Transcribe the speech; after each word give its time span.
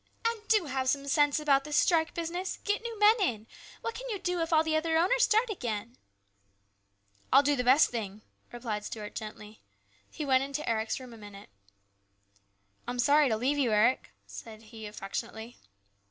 "And 0.25 0.47
do 0.47 0.65
have 0.65 0.89
some 0.89 1.07
sense 1.07 1.39
about 1.39 1.63
this 1.63 1.77
strike 1.77 2.15
business. 2.15 2.57
Get 2.63 2.81
new 2.81 2.97
men 2.97 3.21
in. 3.21 3.47
What 3.81 3.93
can 3.93 4.09
you 4.09 4.17
do 4.17 4.41
if 4.41 4.51
all 4.51 4.63
the 4.63 4.75
other 4.75 4.97
owners 4.97 5.23
start 5.25 5.51
again?"" 5.51 5.95
I'll 7.31 7.43
do 7.43 7.55
the 7.55 7.63
best 7.63 7.91
thing," 7.91 8.23
replied 8.51 8.83
Stuart 8.83 9.13
gently. 9.13 9.61
He 10.09 10.25
went 10.25 10.43
into 10.43 10.67
Eric's 10.67 10.99
room 10.99 11.13
a 11.13 11.17
minute." 11.17 11.49
I'm 12.87 12.97
sorry 12.97 13.29
to 13.29 13.37
leave 13.37 13.59
you, 13.59 13.71
Eric," 13.73 14.09
he 14.15 14.21
said 14.25 14.63
affectionately. 14.87 15.57